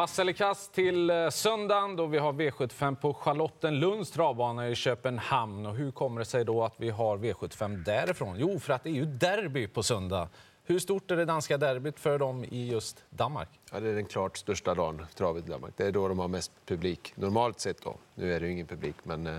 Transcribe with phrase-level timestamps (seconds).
[0.00, 5.66] Vass eller kast till eh, söndagen då vi har V75 på Charlottenlunds travbana i Köpenhamn.
[5.66, 8.36] Och hur kommer det sig då att vi har V75 därifrån?
[8.38, 10.28] Jo, för att det är ju derby på söndag.
[10.64, 13.48] Hur stort är det danska derbyt för dem i just Danmark?
[13.72, 15.72] Ja, det är den klart största dagen, travet i Danmark.
[15.76, 17.82] Det är då de har mest publik, normalt sett.
[17.82, 17.96] då.
[18.14, 19.38] Nu är det ju ingen publik, men eh,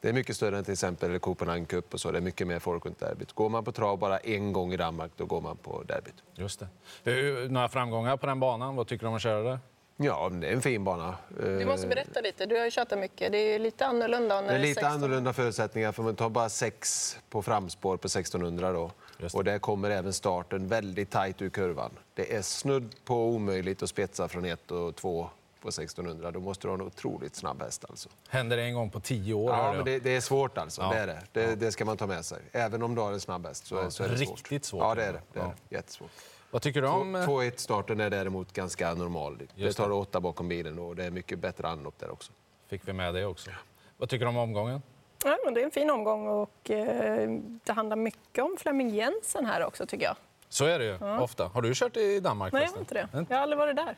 [0.00, 2.10] det är mycket större än till exempel Copenhagen Cup och så.
[2.10, 3.32] Det är mycket mer folk runt derbyt.
[3.32, 6.22] Går man på trav bara en gång i Danmark, då går man på derbyt.
[6.34, 6.68] Just det.
[7.04, 8.76] Hur- Några framgångar på den banan?
[8.76, 9.58] Vad tycker du om att köra det?
[10.00, 11.16] Ja, det är en fin bana.
[11.38, 12.46] Du måste berätta lite.
[12.46, 13.32] Du har ju tjatat mycket.
[13.32, 14.40] Det är lite annorlunda.
[14.40, 14.92] När Det är lite 16.
[14.92, 18.90] annorlunda förutsättningar för man tar bara sex på framspår på 1600 då.
[19.32, 21.90] Och där kommer även starten väldigt tajt ur kurvan.
[22.14, 25.30] Det är snudd på omöjligt att spetsa från ett och två
[25.60, 26.30] på 1600.
[26.30, 28.08] Då måste du ha en otroligt snabb häst alltså.
[28.28, 29.50] Händer det en gång på tio år?
[29.52, 30.82] Ja, men det, det är svårt alltså.
[30.82, 30.90] Ja.
[30.92, 31.20] Det är det.
[31.32, 32.38] Det, det ska man ta med sig.
[32.52, 34.28] Även om du har en snabb häst så, Ja, så är det svårt.
[34.38, 34.82] riktigt svårt.
[34.82, 35.20] Ja, det är det.
[35.32, 35.52] det, är Ja.
[35.68, 35.76] det.
[35.76, 36.10] Jättesvårt.
[36.50, 37.14] Vad tycker du om...
[37.14, 39.38] eh, 2-1-starten är däremot ganska normal.
[39.38, 39.82] Det Just det.
[39.84, 42.32] tar åtta bakom bilen och det är mycket bättre anlopp där också.
[42.68, 43.50] Fick vi med det också.
[43.96, 44.82] Vad tycker du om omgången?
[45.24, 47.30] Ja, men det är en fin omgång och eh,
[47.64, 50.16] det handlar mycket om Flemming Jensen här också tycker jag.
[50.48, 51.46] Så är det ju ofta.
[51.46, 52.52] Har du kört i Danmark?
[52.52, 53.08] Nej, jag har inte det.
[53.28, 53.96] Jag har aldrig varit där.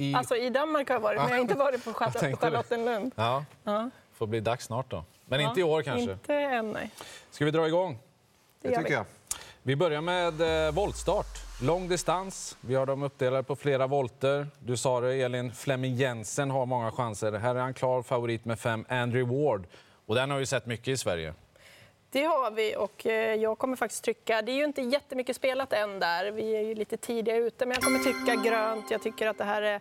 [0.00, 0.14] I...
[0.14, 2.36] Alltså i Danmark har jag varit, men jag har inte varit på det.
[2.36, 3.12] Charlottenlund.
[3.16, 3.90] Ja, Ja.
[4.14, 5.04] får bli dags snart då.
[5.26, 6.12] Men inte i år kanske.
[6.12, 6.90] Inte än, nej.
[7.30, 7.98] Ska vi dra igång?
[8.62, 8.94] Det, gör tycker vi.
[8.94, 9.04] jag.
[9.62, 11.26] Vi börjar med eh, voltstart.
[11.62, 12.56] Lång distans.
[12.60, 14.46] Vi har dem uppdelade på flera volter.
[14.58, 15.52] Du sa det, Elin.
[15.52, 17.32] Flemming Jensen har många chanser.
[17.32, 19.64] Här är han klar favorit med fem, Andrew Ward.
[20.06, 21.34] Och den har vi sett mycket i Sverige.
[22.12, 25.72] Det har vi och eh, jag kommer faktiskt trycka, det är ju inte jättemycket spelat
[25.72, 28.90] än där, vi är ju lite tidiga ute, men jag kommer trycka grönt.
[28.90, 29.80] Jag tycker att det här är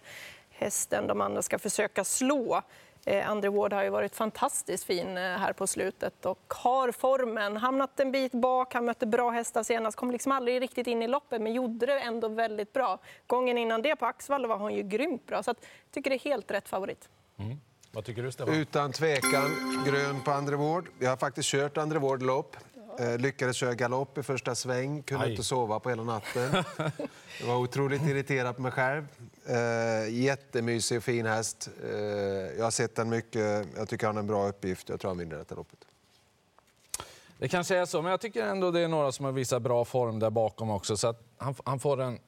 [0.50, 2.62] hästen de andra ska försöka slå.
[3.06, 7.58] Eh, Andre Ward har ju varit fantastiskt fin eh, här på slutet och har formen.
[7.58, 11.08] Hamnat en bit bak, han mötte bra hästar senast, kom liksom aldrig riktigt in i
[11.08, 13.00] loppet men gjorde det ändå väldigt bra.
[13.28, 15.58] Gången innan det på Axvall var hon ju grymt bra, så jag
[15.92, 17.10] tycker det är helt rätt favorit.
[17.38, 17.58] Mm.
[17.92, 18.56] Vad tycker du, Stefan?
[18.56, 20.86] Utan tvekan grön på Andre Ward.
[21.00, 22.55] Jag har faktiskt kört Andre Ward lopp.
[23.00, 25.32] Eh, lyckades köra galopp i första sväng, kunde Aj.
[25.32, 26.64] inte sova på hela natten.
[27.39, 29.08] Jag var otroligt irriterad på mig själv.
[29.45, 31.70] Eh, jättemysig och fin häst.
[31.83, 31.89] Eh,
[32.58, 33.67] jag har sett den mycket.
[33.77, 34.89] Jag tycker han har en bra uppgift.
[34.89, 35.80] Jag tror han vinner detta loppet.
[37.38, 39.86] Det kanske är så, men jag tycker ändå det är några som har visat bra
[39.86, 40.98] form där bakom också.
[40.98, 42.20] Så han, han får en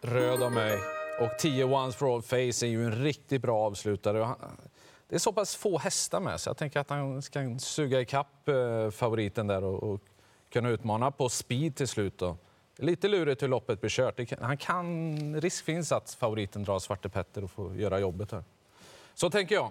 [0.00, 0.78] röd av mig.
[1.20, 4.18] Och 10 Once for All Face är ju en riktigt bra avslutare.
[4.18, 4.36] Han,
[5.12, 8.48] det är så pass få hästar med, så jag tänker att han ska suga ikapp
[8.48, 10.00] eh, favoriten där och, och
[10.52, 12.18] kunna utmana på speed till slut.
[12.18, 12.36] Då.
[12.76, 14.28] Lite lurigt hur loppet blir kört.
[14.28, 18.44] Kan, han kan, risk finns att favoriten drar Svarte Petter och får göra jobbet här.
[19.14, 19.70] Så tänker jag.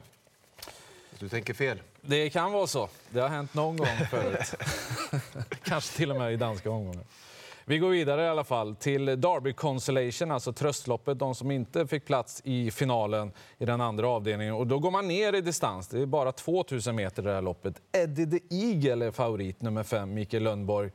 [1.19, 1.81] Du tänker fel.
[2.02, 2.90] Det kan vara så.
[3.09, 4.56] Det har hänt någon gång förut.
[5.63, 7.03] Kanske till och med i danska omgångar.
[7.66, 11.20] Vi går vidare i alla fall till Derby Consolation, alltså tröstloppet.
[11.20, 14.54] De som inte fick plats i finalen i den andra avdelningen.
[14.54, 15.88] Och då går man ner i distans.
[15.88, 17.82] Det är bara 2000 meter det här loppet.
[17.92, 20.92] Eddie the Eagle är favorit, nummer fem, Mikael Lundborg.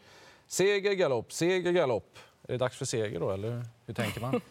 [0.46, 2.18] Seger, galopp, seger, galopp.
[2.48, 4.40] Är det dags för seger då, eller hur tänker man?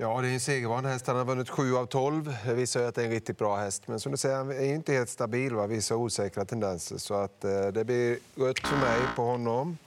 [0.00, 1.06] Ja, det är en segervan häst.
[1.06, 2.36] Han har vunnit 7 av 12.
[2.44, 3.88] Det visar att det är en riktigt bra häst.
[3.88, 5.54] Men som du säger, han är inte helt stabil.
[5.54, 5.66] Va?
[5.66, 6.98] Visar osäkra tendenser.
[6.98, 9.78] Så att, eh, det blir rött för mig på honom.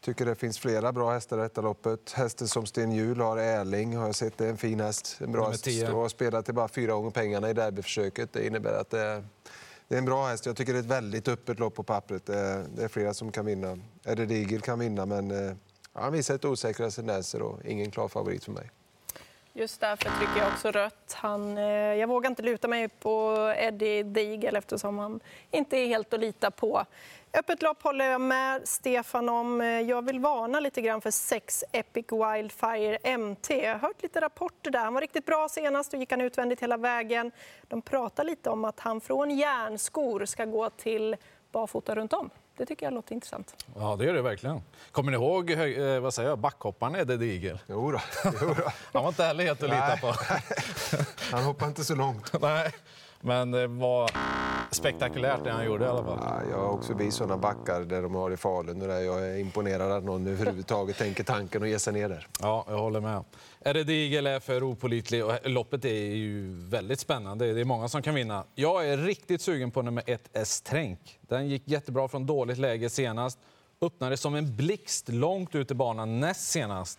[0.00, 2.12] Tycker det finns flera bra hästar i detta loppet.
[2.12, 4.38] Hästen som Sten Hjul har, Erling, har jag sett.
[4.38, 5.16] Det är en fin häst.
[5.20, 5.64] En bra häst.
[5.64, 5.90] 10.
[5.90, 8.32] Och har spelat till bara fyra gånger pengarna i derbyförsöket.
[8.32, 9.24] Det innebär att det är,
[9.88, 10.46] det är en bra häst.
[10.46, 12.26] Jag tycker det är ett väldigt öppet lopp på pappret.
[12.26, 13.78] Det är, det är flera som kan vinna.
[14.04, 15.56] Eddie Digel kan vinna, men eh,
[15.94, 18.70] ja, han visar ett osäkra tendenser och ingen klar favorit för mig.
[19.52, 21.16] Just därför trycker jag också rött.
[21.18, 26.14] Han, eh, jag vågar inte luta mig på Eddie Deagle eftersom han inte är helt
[26.14, 26.84] att lita på.
[27.34, 29.60] Öppet lopp håller jag med Stefan om.
[29.60, 33.64] Eh, jag vill varna lite grann för 6 Epic Wildfire MT.
[33.64, 34.80] Jag har hört lite rapporter där.
[34.80, 37.32] Han var riktigt bra senast och gick han utvändigt hela vägen.
[37.62, 41.16] De pratar lite om att han från järnskor ska gå till
[41.52, 42.30] barfota runt om.
[42.60, 43.64] Det tycker jag låter intressant.
[43.76, 44.62] Ja, det gör det verkligen.
[44.92, 47.58] Kommer ni ihåg eh, vad säger jag, backhopparen Eddie Eagle?
[47.66, 48.70] Jo då, jo då.
[48.92, 50.14] Han var inte heller helt att lita på.
[51.36, 52.32] Han hoppar inte så långt.
[52.40, 52.72] Nej,
[53.20, 54.10] men det var
[54.70, 56.18] spektakulärt det han gjorde i alla fall.
[56.22, 59.26] Ja, jag har också förbi sådana backar där de har i Falun och där jag
[59.26, 62.26] är imponerad att någon överhuvudtaget tänker tanken att ge sig ner där.
[62.40, 63.24] Ja, jag håller med.
[63.64, 67.52] Eagle är för opålitlig och loppet är ju väldigt spännande.
[67.52, 68.44] Det är många som kan vinna.
[68.54, 71.18] Jag är riktigt sugen på nummer ett S-Tränk.
[71.20, 73.38] Den gick jättebra från dåligt läge senast.
[73.80, 76.98] Öppnade som en blixt långt ut i banan näst senast.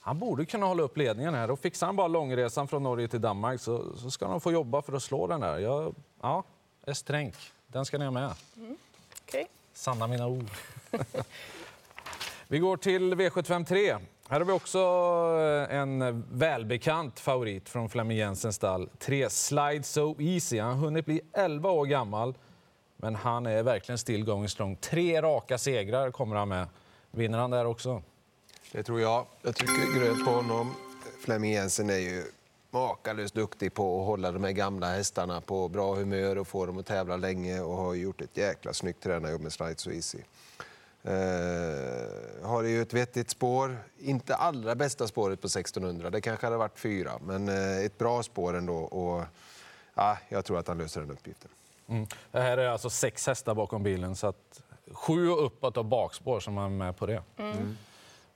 [0.00, 1.50] Han borde kunna hålla upp ledningen här.
[1.50, 4.82] Och fixar han bara långresan från Norge till Danmark så, så ska de få jobba
[4.82, 5.58] för att slå den där.
[5.58, 6.44] Jag, ja,
[6.86, 7.34] S-Tränk.
[7.66, 8.34] Den ska ni ha med.
[9.26, 9.46] Okej.
[9.74, 10.50] Sanna mina ord.
[12.48, 13.96] Vi går till V75 3.
[14.28, 14.78] Här har vi också
[15.68, 18.90] eh, en välbekant favorit från Flemming Jensens stall.
[18.98, 20.58] Tre Slide So Easy.
[20.58, 22.34] Han har hunnit bli 11 år gammal,
[22.96, 24.76] men han är verkligen still going strong.
[24.76, 26.66] Tre raka segrar kommer han med.
[27.10, 28.02] Vinner han där också?
[28.72, 29.26] Det tror jag.
[29.42, 30.74] Jag tycker grönt på honom.
[31.24, 32.24] Flemming Jensen är ju
[32.72, 36.78] makalöst duktig på att hålla de här gamla hästarna på bra humör och få dem
[36.78, 40.18] att tävla länge och har gjort ett jäkla snyggt tränarjobb med Slide So Easy.
[41.02, 43.78] Eh, har ju ett vettigt spår.
[43.98, 48.22] Inte allra bästa spåret på 1600, det kanske hade varit fyra, men eh, ett bra
[48.22, 48.76] spår ändå.
[48.76, 49.24] Och,
[49.94, 51.50] ja, jag tror att han löser den uppgiften.
[51.88, 52.06] Mm.
[52.30, 56.40] Det här är alltså sex hästar bakom bilen, så att sju och uppåt av bakspår
[56.40, 57.22] som är med på det.
[57.36, 57.76] Mm.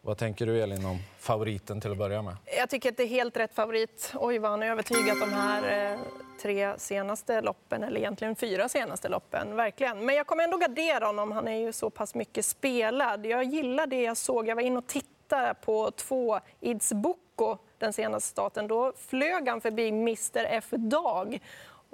[0.07, 2.37] Vad tänker du Elin om favoriten till att börja med?
[2.59, 4.13] Jag tycker att det är helt rätt favorit.
[4.15, 5.99] Oj vad han har övertygat de här eh,
[6.43, 9.57] tre senaste loppen, eller egentligen fyra senaste loppen.
[9.57, 10.07] Verkligen.
[10.07, 13.27] Men jag kommer ändå gardera honom, han är ju så pass mycket spelad.
[13.27, 17.93] Jag gillar det jag såg, jag var inne och tittade på två Ids Boko den
[17.93, 18.69] senaste starten.
[18.69, 21.41] Då flög han förbi Mr F Dag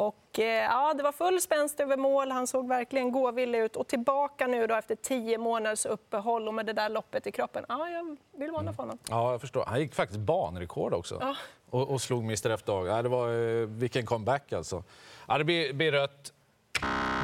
[0.07, 3.77] och, eh, ja, det var full spänst över mål, han såg verkligen gåvillig ut.
[3.77, 7.65] Och tillbaka nu då efter tio månaders uppehåll och med det där loppet i kroppen.
[7.69, 8.99] Ja, jag vill varna för honom.
[9.09, 9.65] Ja, jag förstår.
[9.67, 11.37] Han gick faktiskt banrekord också ja.
[11.71, 12.87] och, och slog Mr F Dag.
[12.87, 14.85] Ja, det var, eh, vilken comeback alltså.
[15.29, 16.33] Ja, det blir, blir rött.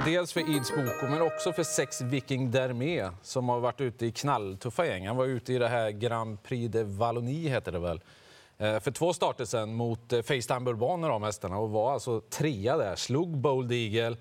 [0.05, 4.13] Dels för Ids Boko, men också för sex Viking Dermé som har varit ute i
[4.13, 5.07] knalltuffa gäng.
[5.07, 8.01] Han var ute i det här Grand Prix de Wallonie, heter det väl.
[8.59, 12.77] Eh, för två starter sen mot eh, Facetime Bourbon de hästarna och var alltså trea
[12.77, 12.97] där.
[12.97, 14.17] Slog Bold Eagle.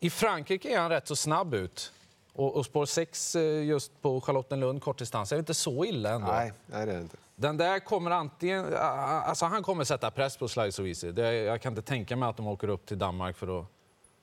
[0.00, 1.92] I Frankrike är han rätt så snabb ut.
[2.32, 6.26] Och, och spår 6 eh, just på Charlottenlund kortdistans är inte så illa ändå.
[6.26, 7.16] Nej, nej det är inte.
[7.36, 8.74] Den där kommer antingen...
[8.76, 11.12] Alltså han kommer sätta press på Slice och Easy.
[11.12, 13.66] Det, jag kan inte tänka mig att de åker upp till Danmark för att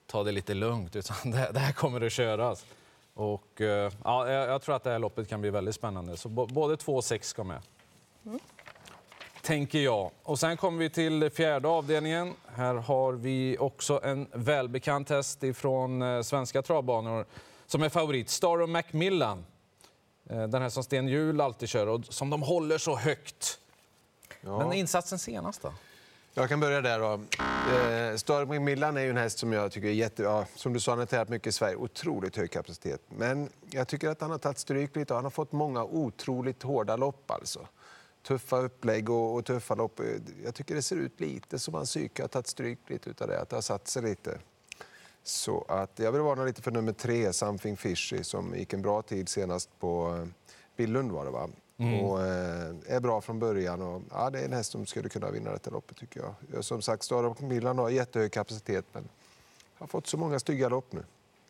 [0.07, 0.95] ta det lite lugnt.
[0.95, 2.65] Utan det, det här kommer att köras.
[3.13, 3.61] Och,
[4.03, 6.17] ja, jag, tror att det här loppet kan bli väldigt spännande.
[6.17, 7.61] Så både 2 och 6 ska med.
[8.25, 8.39] Mm
[9.43, 10.11] tänker jag.
[10.23, 12.33] Och sen kommer vi till fjärde avdelningen.
[12.55, 17.25] Här har vi också en välbekant häst från eh, svenska travbanor
[17.65, 19.45] som är favorit, Star of Macmillan.
[20.29, 23.59] Eh, den här som Sten Hjul alltid kör och som de håller så högt.
[24.41, 24.57] Ja.
[24.57, 25.73] Men insatsen senast då?
[26.33, 26.99] Jag kan börja där.
[26.99, 27.13] Då.
[27.13, 30.23] Eh, Star Macmillan är ju en häst som jag tycker är jätte...
[30.23, 31.75] Ja, som du sa, han har tävlat mycket i Sverige.
[31.75, 33.01] Otroligt hög kapacitet.
[33.09, 35.13] Men jag tycker att han har tagit stryk lite.
[35.13, 37.67] Han har fått många otroligt hårda lopp alltså
[38.23, 39.99] tuffa upplägg och, och, tuffa lopp.
[40.43, 43.41] Jag tycker det ser ut lite som att psyke har tagit stryk lite utav det,
[43.41, 44.39] att det har satt sig lite.
[45.23, 49.01] Så att jag vill varna lite för nummer tre, Something Fishy, som gick en bra
[49.01, 50.27] tid senast på eh,
[50.75, 51.49] Billund var det va?
[51.77, 51.99] Mm.
[51.99, 53.81] Och eh, är bra från början.
[53.81, 56.21] Och, ja, det är en häst som skulle kunna vinna detta loppet tycker
[56.51, 56.65] jag.
[56.65, 59.09] Som sagt, Star Milan har jättehög kapacitet men
[59.75, 61.03] har fått så många stygga lopp nu.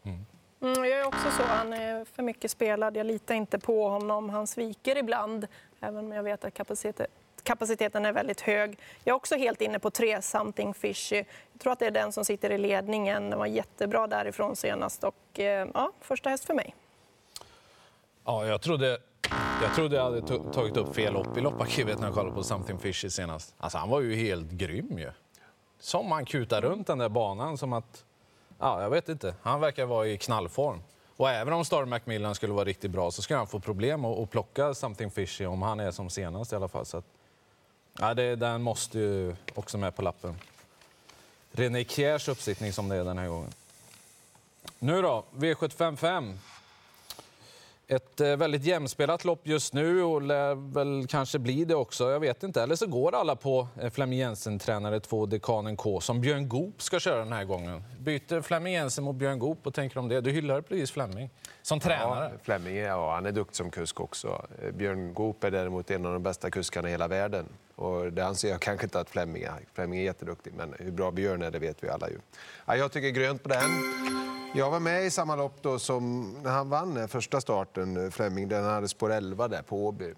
[0.04, 0.26] Mm.
[0.64, 1.44] Mm, jag är också så.
[1.44, 2.98] Han är för mycket spelad.
[2.98, 4.30] Jag litar inte på honom.
[4.30, 5.48] Han sviker ibland,
[5.80, 7.08] även om jag vet att kapaciteten
[7.44, 8.80] kapaciteten är väldigt hög.
[9.04, 11.24] Jag är också helt inne på tre Something Fishy.
[11.52, 13.30] Jag tror att det är den som sitter i ledningen.
[13.30, 15.04] Den var jättebra därifrån senast.
[15.04, 16.76] Och, eh, ja, första häst för mig.
[18.26, 18.98] Ja, jag trodde,
[19.62, 20.22] jag trodde jag hade
[20.54, 23.56] tagit upp fel lopp i lopparkivet när jag kollade på Something Fishy senast.
[23.58, 25.12] Alltså, han var ju helt grym ju.
[25.80, 28.06] Som han kutade runt den där banan som att
[28.64, 29.36] Ja, jag vet inte.
[29.42, 30.82] Han verkar vara i knallform.
[31.18, 34.30] Och även om Star Macmillan skulle vara riktigt bra så ska han få problem att,
[34.30, 36.86] plocka Something Fishy om han är som senast i alla fall.
[36.86, 37.06] Så att,
[38.00, 40.36] ja, det, den måste ju också med på lappen.
[41.52, 43.54] René Kiers uppsittning som det är den här gången.
[44.80, 46.38] Nu då, V755.
[47.88, 52.12] Ett eh, väldigt jämspelat lopp just nu och lär väl kanske bli det också.
[52.12, 52.64] Jag vet inte.
[52.64, 57.00] Eller så går alla på eh, Flemming Jensen-tränare 2 Dekanen K som Björn Goop ska
[57.00, 57.84] köra den här gången.
[58.00, 60.22] Byter Flemming Jensen mot Björn Goop och tänker om det?
[60.22, 61.30] Du hyllar precis Flemming
[61.62, 62.30] som tränare.
[62.34, 64.46] Ja, Flemming ja, han är duktig som kusk också.
[64.64, 67.46] Eh, Björn Goop är däremot en av de bästa kuskarna i hela världen.
[67.76, 69.60] Och det anser jag kanske inte att Flemming är.
[69.74, 72.18] Flemming är jätteduktig, men hur bra Björn är det vet vi alla ju.
[72.66, 73.62] Ja, jag tycker grönt på den.
[74.56, 78.64] Jag var med i samma lopp då som när han vann första starten, Flemming, den
[78.64, 80.14] hade spår 11 där på Åby.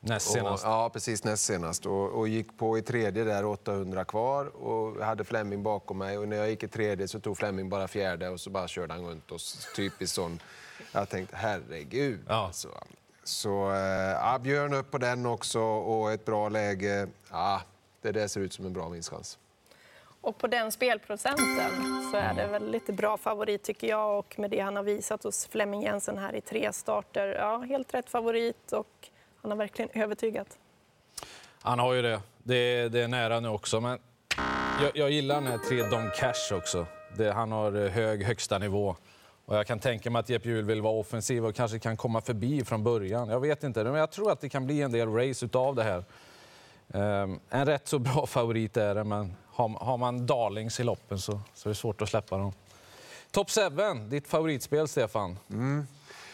[0.00, 0.64] Näst senast?
[0.64, 1.86] Och, ja, precis näst senast.
[1.86, 6.18] Och, och, gick på i tredje där, 800 kvar och hade Flemming bakom mig.
[6.18, 8.94] Och när jag gick i tredje så tog Flemming bara fjärde och så bara körde
[8.94, 9.68] han runt oss.
[9.76, 10.40] Typiskt sån.
[10.92, 12.34] Jag tänkte, herregud ja.
[12.34, 12.68] alltså.
[13.24, 17.08] Så äh, ja, Björn upp på den också och ett bra läge.
[17.30, 17.62] Ja,
[18.02, 19.38] det där ser ut som en bra vinstchans.
[20.20, 21.70] Och på den spelprocenten
[22.10, 25.22] så är det väl lite bra favorit tycker jag och med det han har visat
[25.22, 27.36] hos Flemming Jensen här i tre starter.
[27.38, 29.08] Ja, helt rätt favorit och
[29.42, 30.58] han har verkligen övertygat.
[31.62, 32.20] Han har ju det.
[32.38, 33.80] Det är, det är nära nu också.
[33.80, 33.98] Men
[34.82, 36.86] jag, jag gillar den här tre Don Cash också.
[37.16, 38.96] Det, han har hög högsta nivå
[39.44, 42.20] Och jag kan tänka mig att Jeppe Hjul vill vara offensiv och kanske kan komma
[42.20, 43.28] förbi från början.
[43.28, 45.82] Jag vet inte, men jag tror att det kan bli en del race utav det
[45.82, 46.04] här.
[46.92, 51.18] Um, en rätt så bra favorit är det, men har, har man darlings i loppen
[51.18, 52.52] så, så är det svårt att släppa dem.
[53.30, 53.60] Top 7,
[54.08, 55.38] ditt favoritspel, Stefan.
[55.50, 55.86] Mm.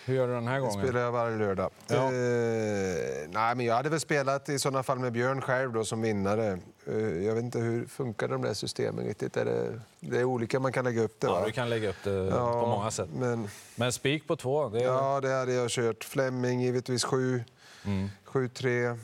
[0.05, 0.83] Hur gör du den här Det gången?
[0.87, 1.71] spelar jag varje lördag.
[1.87, 1.95] Ja.
[1.97, 6.03] Eh, nej, men jag hade väl spelat i sådana fall med Björn själv då, som
[6.03, 6.59] vinnare.
[6.87, 9.37] Eh, jag vet inte hur funkar de där systemen riktigt.
[9.37, 11.47] Är det, det är olika man kan lägga upp det Ja, va?
[11.47, 13.09] du kan lägga upp det Ja, på många sätt.
[13.15, 14.85] Men, Men spik på två, det är...
[14.85, 16.05] ja, det hade jag kört.
[16.05, 17.45] Fleming givetvis 7,
[17.85, 18.09] Mm.
[18.27, 18.99] 7-3.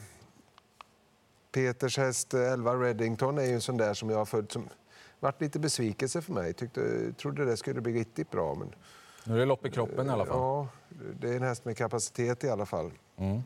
[1.53, 4.69] Peters häst 11 Reddington är ju en sån där som jag har följt som
[5.21, 6.53] varit lite besvikelse för mig.
[6.53, 8.55] Tyckte, trodde det skulle bli riktigt bra.
[8.55, 8.75] Men,
[9.25, 10.37] Nu är det lopp i kroppen i alla fall.
[10.39, 10.69] Ja,
[11.21, 12.91] det är en häst med kapacitet i alla fall.
[13.17, 13.37] Mm.
[13.37, 13.43] Eh,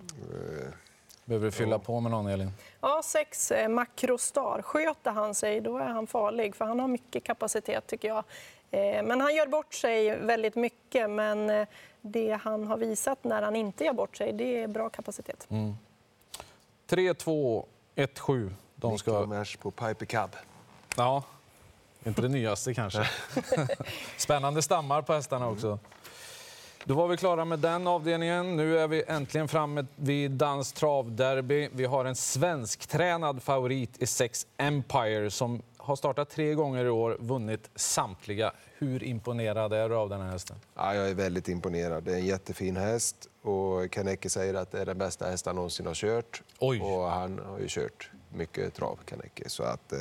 [1.25, 2.51] Behöver du fylla på med någon, Elin?
[2.81, 4.63] Ja, sex eh, Makrostar.
[4.63, 8.25] Sköter han sig, då är han farlig, för han har mycket kapacitet tycker jag.
[8.71, 11.69] Eh, Men han gör bort sig väldigt mycket, men eh,
[12.01, 15.49] det han har visat när han inte gör bort sig, det är bra kapacitet.
[16.87, 17.67] 3, 2,
[17.99, 18.51] 1, 7.
[18.75, 19.45] De ska...
[19.61, 20.37] På Piper Cub.
[20.97, 21.23] Ja,
[22.05, 23.09] inte det nyaste kanske.
[24.17, 25.79] Spännande stammar på hästarna också.
[26.85, 28.57] Då var vi klara med den avdelningen.
[28.57, 31.69] Nu är vi äntligen framme vid Dans travderby.
[31.73, 37.17] Vi har en svensktränad favorit i sex Empire som har startat tre gånger i år,
[37.21, 38.53] vunnit samtliga.
[38.79, 40.57] Hur imponerad är du av den här hästen?
[40.75, 42.05] Ja, jag är väldigt imponerad.
[42.05, 43.29] Det är en jättefin häst.
[43.47, 46.43] Och Kanecki säger att det är den bästa häst han någonsin har kört.
[46.59, 46.81] Oj.
[46.81, 49.45] Och han har ju kört mycket trav, Kanecki.
[49.49, 49.93] Så att...
[49.93, 49.99] eh,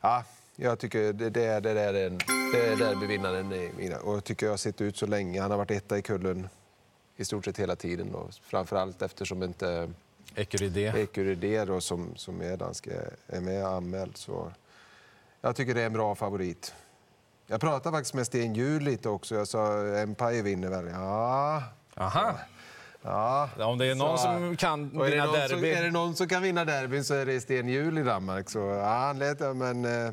[0.00, 0.24] Ja,
[0.56, 2.18] jag tycker det, det, är- det, är den,
[2.52, 3.98] det är derbyvinnaren i mina.
[3.98, 5.40] Och jag tycker jag har sett ut så länge.
[5.40, 6.48] Han har varit etta i kullen
[7.16, 8.14] i stort sett hela tiden.
[8.14, 9.90] Och framförallt eftersom inte.
[10.96, 12.86] Ecurydé då, som, som är dansk
[13.26, 14.16] är med anmäld.
[14.16, 14.52] Så
[15.40, 16.74] jag tycker det är en bra favorit.
[17.46, 19.34] Jag pratade faktiskt med Sten Hjul lite också.
[19.34, 20.86] Jag sa Empire vinner väl?
[20.92, 21.62] Ja.
[21.96, 22.34] Aha.
[23.02, 23.48] ja.
[23.58, 25.70] Om det är någon Så- som kan Och är, det vinna någon som, derby.
[25.72, 28.50] är det någon som kan vinna derbyn så är det Sten Hjul i Danmark.
[28.50, 30.12] Så, ja, han lät, men, eh,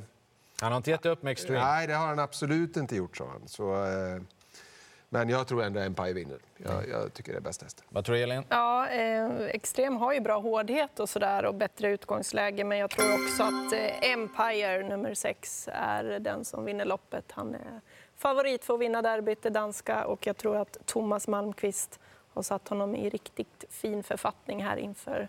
[0.62, 1.60] Han har inte gett upp med Extreme.
[1.66, 3.48] nej, det har han absolut inte gjort, sa han.
[3.48, 4.22] Så, eh,
[5.10, 6.38] men jag tror ändå Empire vinner.
[6.58, 7.84] Jag, jag tycker det är bäst häst.
[7.90, 8.44] Vad tror du, Elin?
[8.50, 13.14] Ja, eh, Extrem har ju bra hårdhet och, sådär och bättre utgångsläge men jag tror
[13.14, 17.26] också att eh, Empire, nummer sex, är den som vinner loppet.
[17.32, 17.82] Han är
[18.22, 22.00] favorit för att vinna derbyt, det danska, och jag tror att Thomas Malmqvist
[22.34, 25.28] har satt honom i riktigt fin författning här inför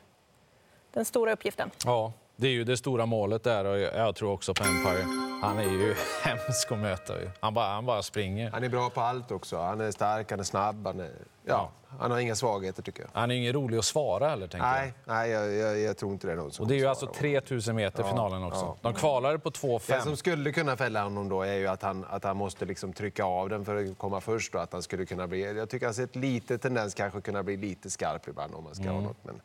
[0.91, 1.71] den stora uppgiften.
[1.85, 5.07] Ja, det är ju det stora målet där och jag tror också på Empire.
[5.43, 7.21] Han är ju hemsk att möta.
[7.21, 7.31] ju.
[7.41, 8.51] Han bara, han bara springer.
[8.51, 9.59] Han är bra på allt också.
[9.59, 10.87] Han är stark, han är snabb.
[10.87, 11.11] Han, är,
[11.45, 13.11] ja, han har inga svagheter tycker jag.
[13.21, 14.77] Han är ingen rolig att svara heller, tänker jag.
[14.77, 16.87] Nej, nej jag, jag, jag tror inte det är någon som Och det är ju
[16.87, 17.19] alltså svara.
[17.19, 18.61] 3000 meter Ja, finalen också.
[18.61, 18.77] ja.
[18.83, 20.15] De kvalade på Det som 2,5.
[20.15, 23.49] skulle kunna fälla honom då är ju att han, att han måste liksom trycka av
[23.49, 24.55] den för att komma först.
[24.55, 27.57] Och att han skulle kunna bli, jag tycker han sett lite tendens kanske kunna bli
[27.57, 29.25] lite skarp ibland om man ska ha något.
[29.25, 29.41] Men,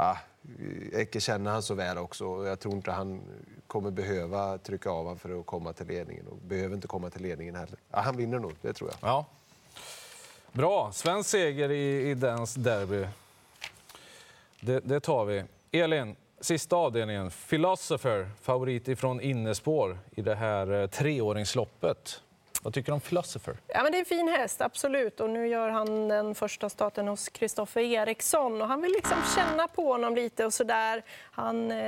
[0.00, 0.18] ja,
[0.92, 3.22] Ecke känner han så väl också och jag tror inte han
[3.66, 6.26] kommer behöva trycka av honom för att komma till ledningen.
[6.26, 7.78] Och behöver inte komma till ledningen heller.
[7.90, 9.10] Ja, han vinner nog, det tror jag.
[9.10, 9.26] Ja.
[10.52, 13.06] Bra, svensk seger i, i Dens derby.
[14.60, 15.44] Det, det tar vi.
[15.70, 17.30] Elin, sista avdelningen.
[17.30, 22.22] Philosopher, favorit ifrån innespår i det här eh, treåringsloppet.
[22.62, 23.56] Vad tycker du om Philosopher?
[23.66, 25.20] Ja, men det är en fin häst, absolut.
[25.20, 28.62] Och nu gör han den första starten hos Kristoffer Eriksson.
[28.62, 31.02] Och han vill liksom känna på honom lite och sådär.
[31.30, 31.78] Han, eh,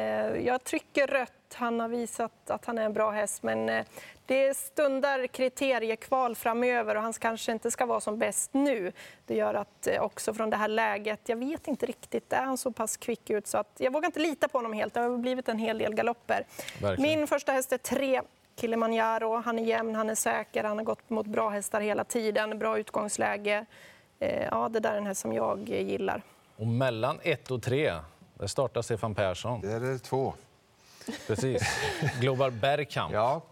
[0.46, 1.32] jag trycker rött.
[1.54, 3.42] Han har visat att han är en bra häst.
[3.42, 3.84] Men eh,
[4.26, 8.92] det stundar kriteriekval framöver och han kanske inte ska vara som bäst nu.
[9.26, 12.58] Det gör att eh, också från det här läget, jag vet inte riktigt, är han
[12.58, 14.94] så pass kvick ut så att jag vågar inte lita på honom helt.
[14.94, 16.46] Det har blivit en hel del galopper.
[16.80, 17.18] Verkligen.
[17.18, 18.22] Min första häst är tre.
[18.62, 22.58] Kilimanjaro, han är jämn, han är säker, han har gått mot bra hästar hela tiden,
[22.58, 23.64] bra utgångsläge.
[24.18, 26.22] Eh, Ja, det där är en häst som jag gillar.
[26.56, 27.92] Och mellan 1 och 3,
[28.34, 29.60] där startar Stefan Persson.
[29.60, 30.34] Det är det två.
[31.26, 31.62] Precis.
[32.20, 33.12] Global Bergkamp.
[33.14, 33.42] Ja.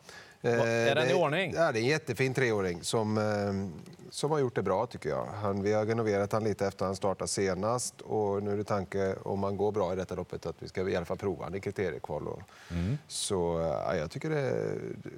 [0.42, 1.52] Är den i ordning?
[1.56, 3.80] Ja, det är en jättefin treåring som, eh,
[4.10, 5.26] som har gjort det bra tycker jag.
[5.26, 9.14] Han, vi har renoverat han lite efter han startade senast och nu är det tanke
[9.22, 11.54] om han går bra i detta loppet att vi ska i alla fall prova han
[11.54, 12.26] i kriteriekval.
[12.28, 12.40] Och,
[12.72, 12.98] Mm.
[13.08, 14.54] Så ja, jag tycker det,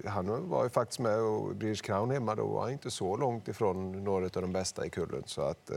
[0.08, 3.48] han var ju faktiskt med och British Crown hemma då var han inte så långt
[3.48, 5.76] ifrån några av de bästa i kullen så att eh,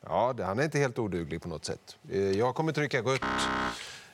[0.00, 1.96] ja, han är inte helt oduglig på något sätt.
[2.10, 3.20] Eh, Jag kommer trycka rött.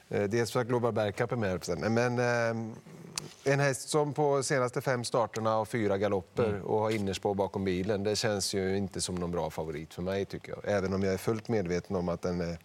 [0.09, 1.91] Eh, Dels för att Global Bergkamp är med.
[1.91, 2.75] Men eh,
[3.45, 8.05] en häst som på senaste fem starterna har fyra galopper och har innerspår bakom bilen,
[8.05, 10.61] det känns ju inte som någon bra favorit för mig tycker jag.
[10.77, 12.57] Även om jag är fullt medveten om att den eh,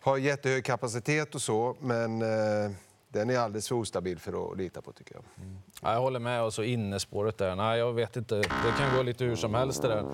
[0.00, 2.70] har jättehög kapacitet och så, men eh,
[3.10, 5.24] Den är alldeles för ostabil för att lita på tycker jag.
[5.82, 6.42] Ja, jag håller med.
[6.42, 7.56] Och så innespåret där.
[7.56, 8.34] Nej, jag vet inte.
[8.36, 10.04] Det kan gå lite hur som helst det där.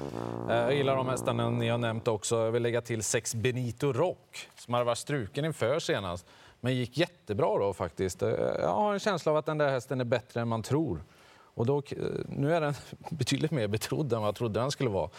[0.51, 2.45] Eh, Jag gillar de hästarna ni har nämnt också.
[2.45, 6.27] Jag vill lägga till sex Benito Rock som hade varit struken inför senast.
[6.65, 8.23] Men gick jättebra då faktiskt.
[8.23, 11.05] Eh, jag har en känsla av att den där hästen är bättre än man tror.
[11.37, 11.97] Och då, eh,
[12.29, 12.75] nu är den
[13.11, 15.11] betydligt mer betrodd än vad jag trodde den skulle vara.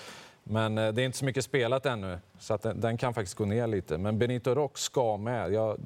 [0.44, 3.38] Men eh, det är inte så mycket spelat ännu, så att den, den kan faktiskt
[3.38, 3.98] gå ner lite.
[3.98, 5.54] Men Benito Rock ska med.
[5.54, 5.78] Jag,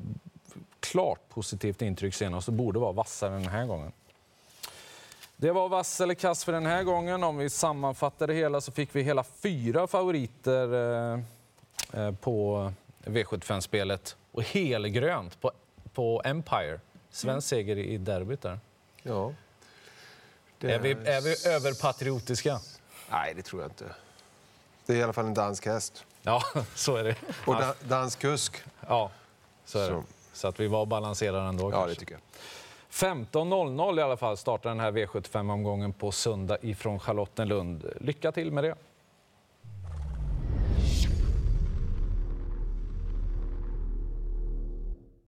[0.79, 3.91] klart positivt intryck senast och borde vara vassare den här gången.
[5.35, 7.23] Det var vass eller kass för den här gången.
[7.23, 11.23] Om vi sammanfattar det hela så fick vi hela fyra favoriter
[12.11, 12.71] på
[13.05, 15.51] V75-spelet och helgrönt på,
[15.93, 16.79] på Empire.
[17.09, 18.59] Svensk seger i derbyt där.
[19.03, 19.33] Ja.
[20.57, 22.59] Det Är vi, är vi överpatriotiska?
[23.12, 23.86] Nej, det tror jag inte.
[24.86, 26.05] Det är i alla fall en dansk häst.
[26.21, 26.43] Ja,
[26.75, 27.15] så är det.
[27.45, 28.63] Och da, dansk kusk.
[28.88, 29.12] Ja,
[29.65, 29.95] så är det.
[29.95, 30.03] Så.
[30.33, 31.63] Så att vi var balanserade ändå.
[31.63, 31.89] Ja, kanske.
[31.89, 32.21] det tycker jag.
[32.91, 37.93] 15.00 i alla fall startar den här V75-omgången på söndag ifrån Charlottenlund.
[38.00, 38.75] Lycka till med det!